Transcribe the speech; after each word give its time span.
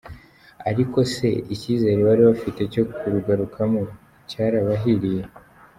Ariko 0.69 0.97
se, 1.13 1.29
ikizere 1.55 1.99
bari 2.07 2.21
bafite 2.29 2.61
cyo 2.73 2.83
kurugarukamo, 2.93 3.81
cyarabahiriye? 4.29 5.21